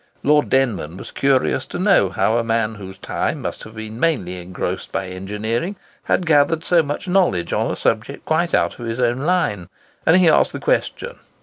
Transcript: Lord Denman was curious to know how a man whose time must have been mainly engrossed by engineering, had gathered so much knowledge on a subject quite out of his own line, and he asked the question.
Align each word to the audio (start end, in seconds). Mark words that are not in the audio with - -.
Lord 0.23 0.49
Denman 0.49 0.97
was 0.97 1.11
curious 1.11 1.67
to 1.67 1.77
know 1.77 2.09
how 2.09 2.35
a 2.39 2.43
man 2.43 2.73
whose 2.73 2.97
time 2.97 3.39
must 3.43 3.61
have 3.61 3.75
been 3.75 3.99
mainly 3.99 4.41
engrossed 4.41 4.91
by 4.91 5.05
engineering, 5.05 5.75
had 6.05 6.25
gathered 6.25 6.63
so 6.63 6.81
much 6.81 7.07
knowledge 7.07 7.53
on 7.53 7.69
a 7.69 7.75
subject 7.75 8.25
quite 8.25 8.55
out 8.55 8.79
of 8.79 8.87
his 8.87 8.99
own 8.99 9.19
line, 9.19 9.69
and 10.07 10.17
he 10.17 10.27
asked 10.27 10.53
the 10.53 10.59
question. 10.59 11.17